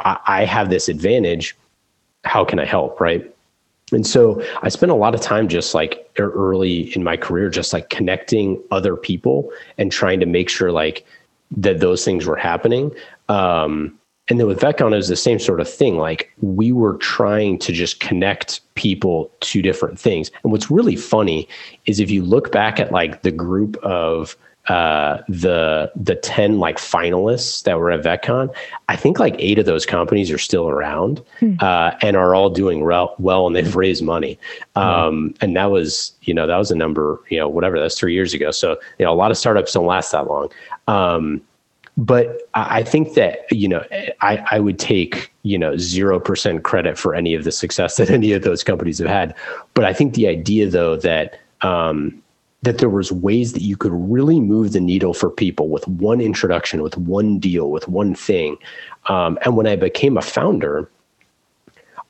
[0.00, 1.56] I, I have this advantage.
[2.24, 3.00] How can I help?
[3.00, 3.34] Right?
[3.92, 7.72] And so I spent a lot of time just like early in my career, just
[7.72, 11.06] like connecting other people and trying to make sure like
[11.56, 12.94] that those things were happening.
[13.28, 13.98] Um,
[14.28, 15.96] and then with VetCon, it was the same sort of thing.
[15.96, 20.30] Like we were trying to just connect people to different things.
[20.42, 21.48] And what's really funny
[21.86, 24.36] is if you look back at like the group of
[24.68, 28.54] uh, the the 10 like finalists that were at VetCon,
[28.88, 31.54] I think like eight of those companies are still around hmm.
[31.60, 34.38] uh, and are all doing well, well and they've raised money.
[34.76, 38.12] Um, and that was, you know, that was a number, you know, whatever, that's three
[38.12, 38.50] years ago.
[38.50, 40.50] So, you know, a lot of startups don't last that long.
[40.86, 41.40] Um,
[41.96, 43.84] but I think that, you know,
[44.20, 48.32] I, I would take, you know, 0% credit for any of the success that any
[48.32, 49.34] of those companies have had.
[49.72, 52.22] But I think the idea though that, um,
[52.62, 56.20] that there was ways that you could really move the needle for people with one
[56.20, 58.56] introduction with one deal with one thing.
[59.08, 60.90] Um, and when i became a founder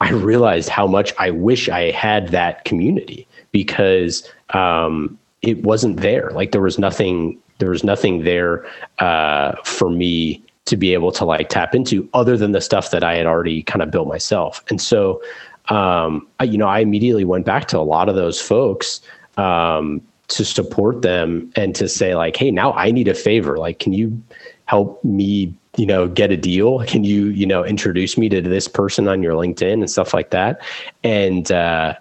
[0.01, 6.31] i realized how much i wish i had that community because um, it wasn't there.
[6.31, 8.65] Like there was nothing there was nothing there
[9.01, 13.03] uh, for me to be able to like tap into other than the stuff that
[13.03, 14.63] i had already kind of built myself.
[14.69, 15.23] And so
[15.69, 19.01] um, I, you know i immediately went back to a lot of those folks
[19.37, 23.59] um, to support them and to say like hey now i need a favor.
[23.59, 24.23] Like can you
[24.67, 26.85] help me you know get a deal?
[26.85, 30.31] Can you you know introduce me to this person on your linkedin and stuff like
[30.31, 30.61] that?
[31.03, 31.95] And uh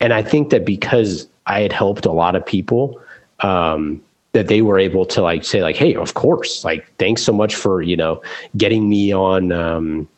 [0.00, 3.00] and i think that because i had helped a lot of people
[3.40, 6.64] um that they were able to like say like hey of course.
[6.64, 8.22] Like thanks so much for you know
[8.56, 10.08] getting me on um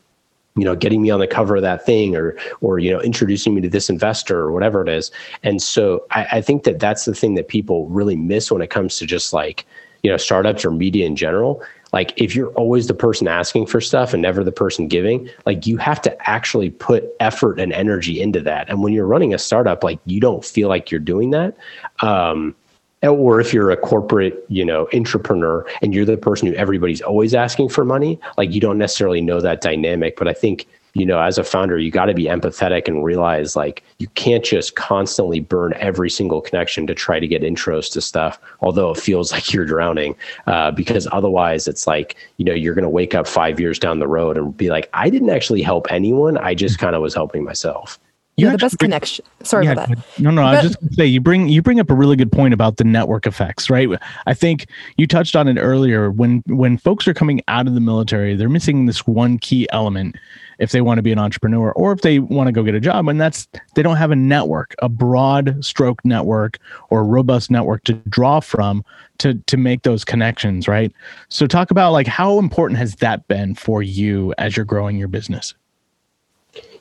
[0.57, 3.55] you know getting me on the cover of that thing or or you know introducing
[3.55, 5.11] me to this investor or whatever it is.
[5.43, 8.71] And so I, I, think that that's the thing that people really miss when it
[8.71, 9.67] comes to just like
[10.03, 11.63] you know startups or media in general.
[11.93, 15.67] Like if you're always the person asking for stuff and never the person giving like
[15.67, 18.69] you have to actually put effort and energy into that.
[18.69, 21.57] And when you're running a startup like you don't feel like you're doing that.
[22.01, 22.55] Um,
[23.03, 27.35] or if you're a corporate you know entrepreneur and you're the person who everybody's always
[27.35, 30.17] asking for money like you don't necessarily know that dynamic.
[30.17, 33.55] But i think you know as a founder you got to be empathetic and realize
[33.55, 38.01] like you can't just constantly burn every single connection to try to get intros to
[38.01, 42.75] stuff although it feels like you're drowning uh, because otherwise it's like you know you're
[42.75, 45.63] going to wake up five years down the road and be like i didn't actually
[45.63, 46.39] help anyone.
[46.39, 47.99] I just kind of was helping myself
[48.37, 49.25] yeah, the best bring, connection.
[49.43, 49.99] Sorry yeah, about that.
[50.19, 51.95] No, no, but, I was just going to say you bring you bring up a
[51.95, 53.89] really good point about the network effects, right?
[54.27, 54.67] I think
[54.99, 56.11] you touched on it earlier.
[56.11, 60.17] When when folks are coming out of the military, they're missing this one key element
[60.59, 62.81] if they want to be an entrepreneur or if they want to go get a
[62.81, 66.59] job, and that's they don't have a network, a broad stroke network
[66.91, 68.85] or robust network to draw from
[69.19, 70.93] to to make those connections, right?
[71.31, 75.09] So talk about like how important has that been for you as you're growing your
[75.09, 75.55] business?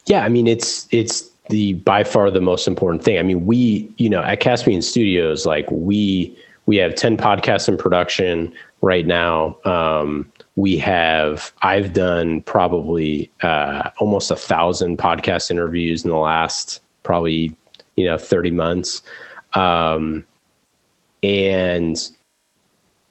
[0.06, 3.18] Yeah, I mean it's it's the by far the most important thing.
[3.18, 7.78] I mean, we, you know, at Caspian Studios, like we we have 10 podcasts in
[7.78, 9.58] production right now.
[9.66, 16.82] Um, we have I've done probably uh, almost a thousand podcast interviews in the last
[17.04, 17.56] probably
[17.96, 19.02] you know 30 months.
[19.54, 20.26] Um,
[21.24, 22.10] and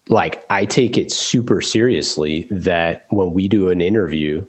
[0.08, 4.46] like I take it super seriously that when we do an interview,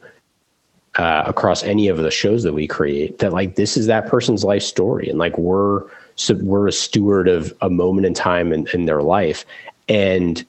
[0.98, 4.44] uh, across any of the shows that we create that like this is that person's
[4.44, 5.84] life story and like we're
[6.16, 9.46] so we're a steward of a moment in time in, in their life.
[9.90, 10.46] And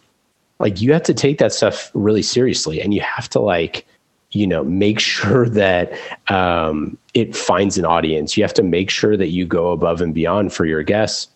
[0.59, 3.85] like you have to take that stuff really seriously and you have to like
[4.31, 5.93] you know make sure that
[6.29, 8.37] um, it finds an audience.
[8.37, 11.29] You have to make sure that you go above and beyond for your guests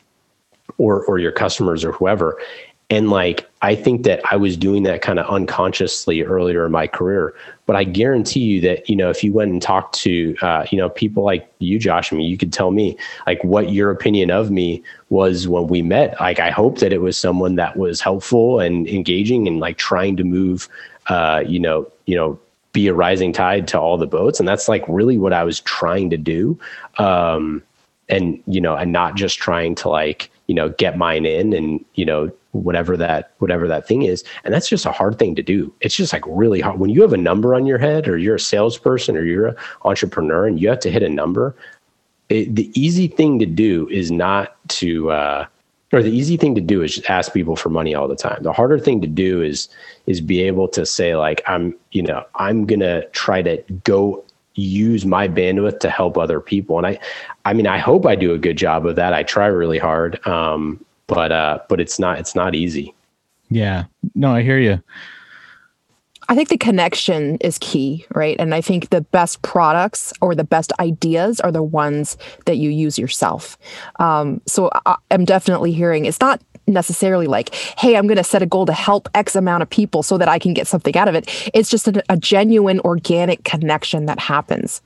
[0.78, 2.38] or or your customers or whoever
[2.90, 6.88] and like, I think that I was doing that kind of unconsciously earlier in my
[6.88, 7.34] career.
[7.66, 10.78] But I guarantee you that, you know, if you went and talked to, uh, you
[10.78, 12.96] know, people like you, Josh, I mean, you could tell me
[13.28, 16.20] like what your opinion of me was when we met.
[16.20, 20.16] Like, I hope that it was someone that was helpful and engaging and like trying
[20.16, 20.68] to move,
[21.06, 22.40] uh, you know, you know,
[22.72, 24.40] be a rising tide to all the boats.
[24.40, 26.58] And that's like really what I was trying to do.
[26.98, 27.62] Um,
[28.08, 31.84] and, you know, and not just trying to like, you know, get mine in and,
[31.94, 34.24] you know, whatever that whatever that thing is.
[34.44, 35.72] And that's just a hard thing to do.
[35.80, 36.78] It's just like really hard.
[36.80, 39.56] When you have a number on your head or you're a salesperson or you're an
[39.84, 41.54] entrepreneur and you have to hit a number
[42.30, 45.46] it, the easy thing to do is not to uh,
[45.92, 48.42] or the easy thing to do is just ask people for money all the time.
[48.42, 49.68] The harder thing to do is
[50.06, 55.04] is be able to say like i'm you know i'm gonna try to go use
[55.04, 56.78] my bandwidth to help other people.
[56.78, 56.98] And i
[57.44, 59.12] i mean i hope i do a good job of that.
[59.12, 60.24] I try really hard.
[60.26, 62.94] Um, but uh, but it's not it's not easy.
[63.50, 64.80] Yeah, no, I hear you.
[66.28, 68.36] I think the connection is key, right?
[68.38, 72.70] And I think the best products or the best ideas are the ones that you
[72.70, 73.58] use yourself.
[73.98, 78.42] Um, so I, I'm definitely hearing it's not necessarily like, hey, I'm going to set
[78.42, 81.08] a goal to help X amount of people so that I can get something out
[81.08, 81.50] of it.
[81.52, 84.80] It's just a, a genuine, organic connection that happens.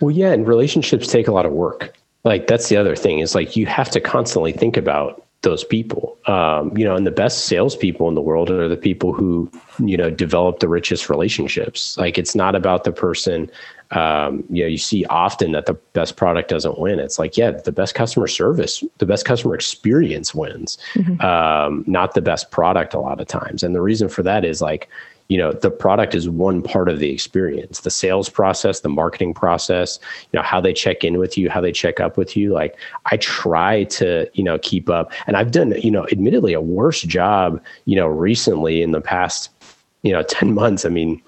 [0.00, 1.96] Well, yeah, and relationships take a lot of work.
[2.22, 6.18] Like that's the other thing is like you have to constantly think about those people.
[6.26, 9.96] Um, you know, and the best salespeople in the world are the people who, you
[9.96, 11.96] know, develop the richest relationships.
[11.96, 13.50] Like it's not about the person.
[13.94, 16.98] Um, you know, you see often that the best product doesn't win.
[16.98, 21.20] It's like, yeah, the best customer service, the best customer experience wins, mm-hmm.
[21.24, 23.62] um, not the best product a lot of times.
[23.62, 24.88] And the reason for that is like,
[25.28, 29.32] you know the product is one part of the experience the sales process the marketing
[29.32, 29.98] process
[30.32, 32.76] you know how they check in with you how they check up with you like
[33.06, 37.02] i try to you know keep up and i've done you know admittedly a worse
[37.02, 39.50] job you know recently in the past
[40.02, 41.20] you know 10 months i mean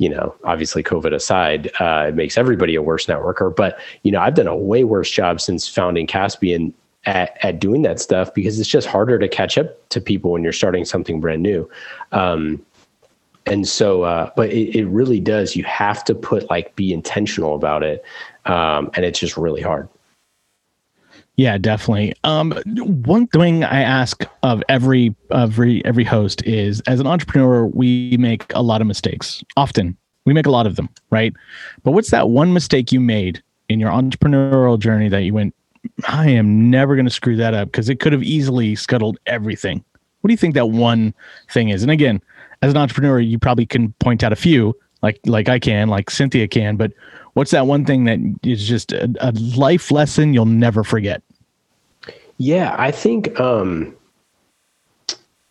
[0.00, 4.20] you know obviously covid aside uh, it makes everybody a worse networker but you know
[4.20, 6.74] i've done a way worse job since founding caspian
[7.06, 10.42] at, at doing that stuff because it's just harder to catch up to people when
[10.42, 11.68] you're starting something brand new.
[12.12, 12.64] Um,
[13.46, 17.54] and so uh, but it, it really does you have to put like be intentional
[17.54, 18.04] about it
[18.44, 19.88] um, and it's just really hard
[21.40, 22.52] yeah definitely um,
[23.04, 28.52] one thing i ask of every every every host is as an entrepreneur we make
[28.54, 31.32] a lot of mistakes often we make a lot of them right
[31.82, 35.54] but what's that one mistake you made in your entrepreneurial journey that you went
[36.08, 39.82] i am never going to screw that up because it could have easily scuttled everything
[40.20, 41.14] what do you think that one
[41.48, 42.20] thing is and again
[42.62, 46.10] as an entrepreneur, you probably can point out a few, like like I can, like
[46.10, 46.76] Cynthia can.
[46.76, 46.92] But
[47.34, 51.22] what's that one thing that is just a, a life lesson you'll never forget?
[52.40, 53.94] Yeah, I think um,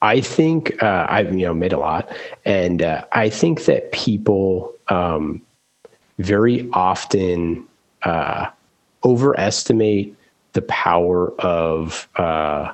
[0.02, 2.12] I think uh, I've you know made a lot,
[2.46, 5.40] and uh, I think that people um,
[6.18, 7.64] very often
[8.02, 8.50] uh,
[9.04, 10.16] overestimate
[10.54, 12.74] the power of uh,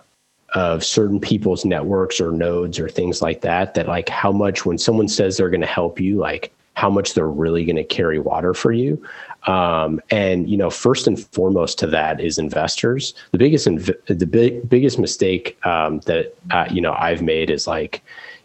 [0.53, 4.77] of certain people's networks or nodes or things like that that like how much when
[4.77, 8.19] someone says they're going to help you like how much they're really going to carry
[8.19, 9.01] water for you
[9.45, 14.25] um, and you know first and foremost to that is investors the biggest inv- the
[14.25, 18.01] big, biggest mistake um, that uh, you know i've made is like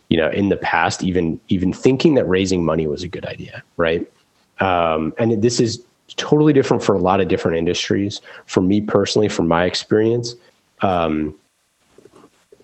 [0.09, 3.63] you know in the past even even thinking that raising money was a good idea
[3.77, 4.11] right
[4.61, 5.83] um, and this is
[6.17, 8.21] totally different for a lot of different industries.
[8.47, 10.35] For me personally, from my experience,
[10.83, 11.35] um,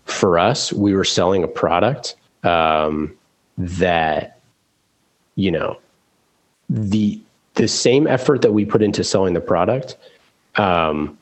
[0.04, 3.16] for us, we were selling a product um,
[3.58, 4.40] that,
[5.34, 5.78] you know,
[6.68, 7.20] the
[7.56, 9.96] the same effort that we put into selling the product
[10.56, 11.16] um,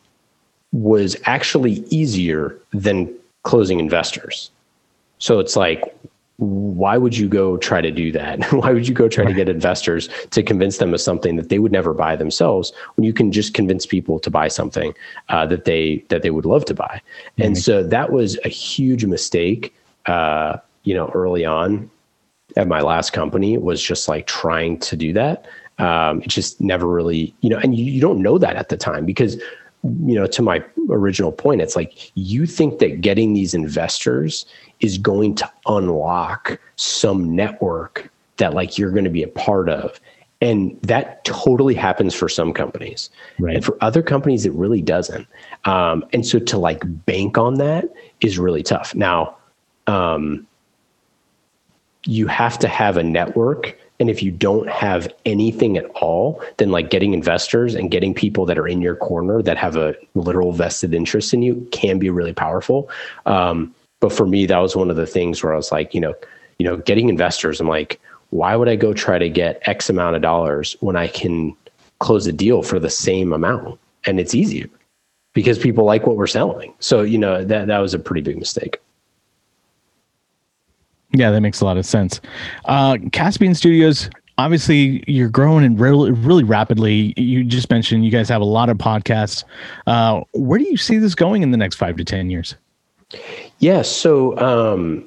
[0.72, 3.12] was actually easier than
[3.42, 4.50] closing investors.
[5.18, 5.94] So it's like
[6.38, 8.44] why would you go try to do that?
[8.52, 11.58] why would you go try to get investors to convince them of something that they
[11.58, 14.92] would never buy themselves when you can just convince people to buy something
[15.28, 17.00] uh, that they that they would love to buy?
[17.04, 17.42] Mm-hmm.
[17.42, 19.74] And so that was a huge mistake.
[20.06, 21.88] Uh, you know, early on
[22.56, 25.46] at my last company was just like trying to do that.
[25.78, 28.76] Um, it just never really, you know, and you, you don't know that at the
[28.76, 29.36] time because
[29.84, 34.46] you know, to my original point, it's like you think that getting these investors
[34.80, 40.00] is going to unlock some network that like you're going to be a part of.
[40.40, 43.10] And that totally happens for some companies.
[43.38, 43.56] Right.
[43.56, 45.26] And for other companies, it really doesn't.
[45.64, 47.84] Um, and so to like bank on that
[48.20, 48.94] is really tough.
[48.94, 49.36] Now,
[49.86, 50.46] um,
[52.06, 56.70] you have to have a network and if you don't have anything at all, then
[56.70, 60.52] like getting investors and getting people that are in your corner that have a literal
[60.52, 62.90] vested interest in you can be really powerful.
[63.26, 66.00] Um, but for me, that was one of the things where I was like, you
[66.00, 66.14] know,
[66.58, 67.60] you know, getting investors.
[67.60, 71.06] I'm like, why would I go try to get X amount of dollars when I
[71.06, 71.56] can
[72.00, 74.68] close a deal for the same amount and it's easier
[75.32, 76.74] because people like what we're selling.
[76.80, 78.80] So you know that that was a pretty big mistake.
[81.14, 82.20] Yeah, that makes a lot of sense.
[82.64, 87.14] Uh, Caspian Studios, obviously, you're growing and really, really rapidly.
[87.16, 89.44] You just mentioned you guys have a lot of podcasts.
[89.86, 92.56] Uh, where do you see this going in the next five to ten years?
[93.60, 95.04] Yeah, so um,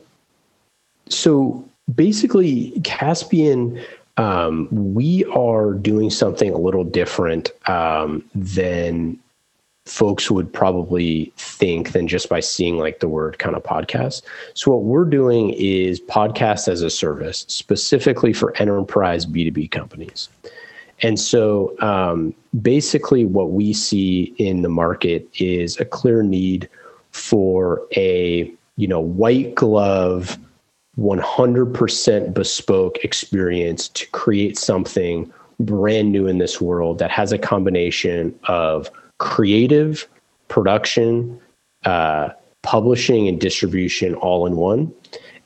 [1.10, 3.84] so basically, Caspian.
[4.20, 9.20] Um, we are doing something a little different um, than
[9.88, 14.22] folks would probably think than just by seeing like the word kind of podcast.
[14.54, 20.30] So what we're doing is podcast as a service specifically for enterprise B2B companies.
[21.04, 26.70] And so um, basically what we see in the market is a clear need
[27.12, 30.38] for a, you know, white glove
[31.00, 38.38] 100% bespoke experience to create something brand new in this world that has a combination
[38.48, 40.08] of creative,
[40.48, 41.40] production,
[41.86, 42.30] uh,
[42.62, 44.94] publishing, and distribution all in one.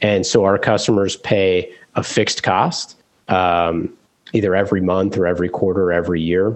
[0.01, 2.97] And so our customers pay a fixed cost,
[3.27, 3.93] um,
[4.33, 6.55] either every month or every quarter or every year,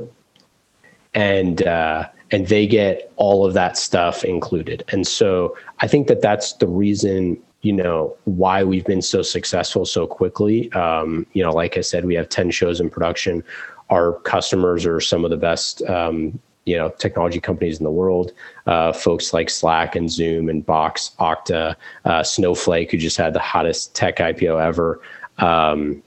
[1.14, 4.84] and uh, and they get all of that stuff included.
[4.90, 9.86] And so I think that that's the reason you know why we've been so successful
[9.86, 10.72] so quickly.
[10.74, 13.44] Um, you know, like I said, we have ten shows in production.
[13.90, 18.32] Our customers are some of the best um, you know technology companies in the world,
[18.66, 23.40] uh, folks like Slack and Zoom and Box, Okta, uh, Snowflake, who just had the
[23.40, 25.02] hottest tech IPO ever,
[25.38, 26.02] um,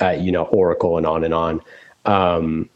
[0.00, 1.60] uh, you know Oracle and on and on.
[2.04, 2.68] Um,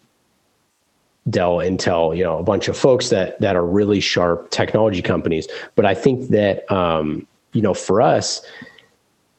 [1.30, 5.48] Dell, Intel, you know, a bunch of folks that that are really sharp technology companies.
[5.74, 8.44] But I think that um, you know, for us,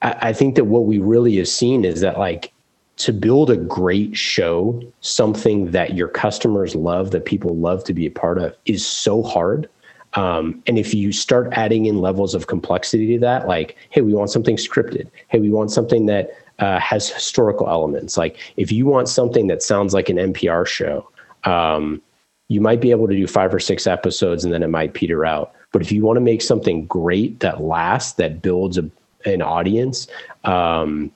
[0.02, 2.52] I, I think that what we really have seen is that like
[2.98, 8.06] to build a great show, something that your customers love, that people love to be
[8.06, 9.70] a part of, is so hard.
[10.14, 14.14] Um, and if you start adding in levels of complexity to that, like, hey, we
[14.14, 15.10] want something scripted.
[15.28, 18.18] Hey, we want something that uh, has historical elements.
[18.18, 21.10] Like, if you want something that sounds like an NPR show,
[21.44, 22.02] um,
[22.48, 25.26] you might be able to do five or six episodes and then it might peter
[25.26, 25.54] out.
[25.74, 28.90] But if you want to make something great that lasts, that builds a,
[29.26, 30.08] an audience,
[30.46, 31.12] um,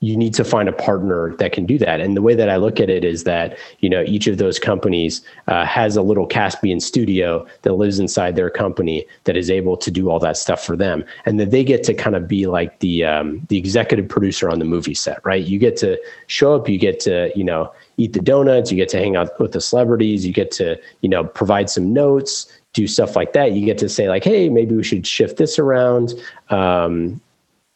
[0.00, 2.00] you need to find a partner that can do that.
[2.00, 4.58] And the way that I look at it is that you know each of those
[4.58, 9.76] companies uh, has a little Caspian studio that lives inside their company that is able
[9.76, 12.46] to do all that stuff for them, and that they get to kind of be
[12.46, 15.44] like the um, the executive producer on the movie set, right?
[15.44, 18.88] You get to show up, you get to you know eat the donuts, you get
[18.90, 22.86] to hang out with the celebrities, you get to you know provide some notes, do
[22.86, 23.52] stuff like that.
[23.52, 26.14] You get to say like, hey, maybe we should shift this around.
[26.50, 27.20] Um,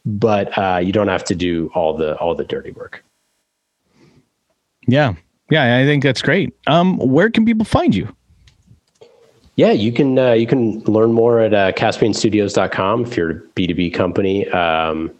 [0.05, 3.05] but uh, you don't have to do all the all the dirty work.
[4.87, 5.15] Yeah,
[5.51, 6.55] yeah, I think that's great.
[6.67, 8.09] Um, where can people find you?
[9.57, 13.93] Yeah, you can uh, you can learn more at uh, CaspianStudios.com if you're a B2B
[13.93, 15.11] company, um,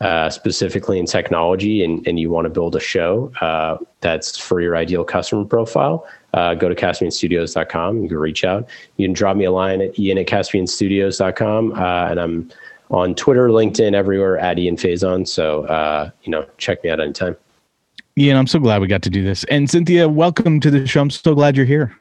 [0.00, 4.60] uh, specifically in technology, and, and you want to build a show uh, that's for
[4.60, 6.04] your ideal customer profile.
[6.34, 8.02] Uh, go to CaspianStudios.com.
[8.02, 8.68] You can reach out.
[8.96, 12.50] You can drop me a line at ian at CaspianStudios.com, uh, and I'm
[12.90, 15.26] on Twitter, LinkedIn, everywhere at Ian Faison.
[15.26, 17.36] So, uh, you know, check me out anytime.
[18.18, 19.44] Ian, I'm so glad we got to do this.
[19.44, 21.02] And Cynthia, welcome to the show.
[21.02, 21.94] I'm so glad you're here.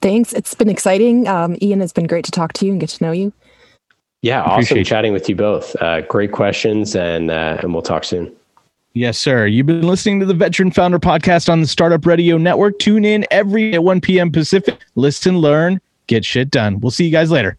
[0.00, 0.32] Thanks.
[0.32, 1.26] It's been exciting.
[1.26, 3.32] Um, Ian, it's been great to talk to you and get to know you.
[4.22, 5.76] Yeah, awesome chatting with you both.
[5.80, 8.34] Uh, great questions, and uh, and we'll talk soon.
[8.94, 9.46] Yes, sir.
[9.46, 12.78] You've been listening to the Veteran Founder Podcast on the Startup Radio Network.
[12.78, 14.32] Tune in every at 1 p.m.
[14.32, 14.80] Pacific.
[14.94, 16.80] Listen, learn, get shit done.
[16.80, 17.58] We'll see you guys later.